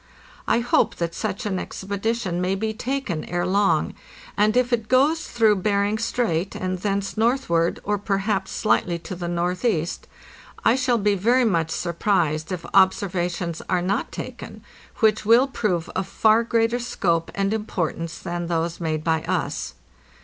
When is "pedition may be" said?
1.83-2.69